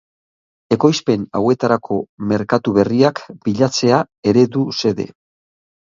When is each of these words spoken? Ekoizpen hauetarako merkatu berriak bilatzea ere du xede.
Ekoizpen 0.75 1.27
hauetarako 1.41 1.99
merkatu 2.33 2.75
berriak 2.81 3.25
bilatzea 3.47 4.05
ere 4.35 4.51
du 4.57 4.69
xede. 4.83 5.11